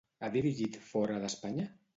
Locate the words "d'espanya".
1.27-1.71